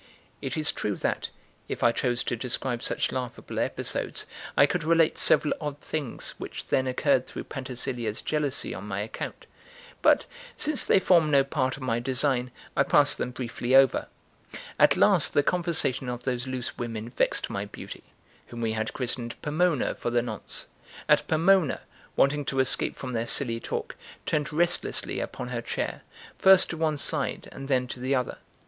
It 0.41 0.57
is 0.57 0.71
true 0.71 0.95
that, 0.95 1.29
if 1.69 1.83
I 1.83 1.91
chose 1.91 2.23
to 2.23 2.35
describe 2.35 2.81
such 2.81 3.11
laughable 3.11 3.59
episodes, 3.59 4.25
I 4.57 4.65
could 4.65 4.83
relate 4.83 5.19
several 5.19 5.53
odd 5.61 5.79
things 5.79 6.33
which 6.39 6.69
then 6.69 6.87
occurred 6.87 7.27
through 7.27 7.43
Pantasilea's 7.43 8.23
jealousy 8.23 8.73
on 8.73 8.87
my 8.87 9.01
account; 9.01 9.45
but 10.01 10.25
since 10.57 10.83
they 10.83 10.97
form 10.99 11.29
no 11.29 11.43
part 11.43 11.77
of 11.77 11.83
my 11.83 11.99
design, 11.99 12.49
I 12.75 12.81
pass 12.81 13.13
them 13.13 13.29
briefly 13.29 13.75
over. 13.75 14.07
At 14.79 14.97
last 14.97 15.35
the 15.35 15.43
conversation 15.43 16.09
of 16.09 16.23
those 16.23 16.47
loose 16.47 16.79
women 16.79 17.09
vexed 17.09 17.51
my 17.51 17.65
beauty, 17.65 18.01
whom 18.47 18.59
we 18.61 18.71
had 18.73 18.93
christened 18.93 19.35
Pomona 19.43 19.93
for 19.93 20.09
the 20.09 20.23
nonce; 20.23 20.65
and 21.07 21.21
Pomona, 21.27 21.81
wanting 22.15 22.43
to 22.45 22.59
escape 22.59 22.95
from 22.95 23.13
their 23.13 23.27
silly 23.27 23.59
talk, 23.59 23.95
turned 24.25 24.51
restlessly 24.51 25.19
upon 25.19 25.49
her 25.49 25.61
chair, 25.61 26.01
first 26.39 26.71
to 26.71 26.77
one 26.77 26.97
side 26.97 27.47
and 27.51 27.67
then 27.67 27.85
to 27.85 27.99
the 27.99 28.15
other. 28.15 28.39